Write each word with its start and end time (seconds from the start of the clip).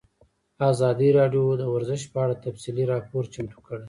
ازادي 0.71 1.09
راډیو 1.19 1.43
د 1.61 1.63
ورزش 1.73 2.01
په 2.11 2.17
اړه 2.23 2.41
تفصیلي 2.45 2.83
راپور 2.93 3.23
چمتو 3.33 3.57
کړی. 3.65 3.79